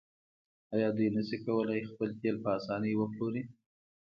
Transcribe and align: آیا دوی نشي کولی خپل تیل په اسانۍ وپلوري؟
آیا 0.73 0.89
دوی 0.97 1.07
نشي 1.15 1.37
کولی 1.45 1.87
خپل 1.89 2.09
تیل 2.19 2.35
په 2.43 2.49
اسانۍ 2.57 2.93
وپلوري؟ 2.97 3.41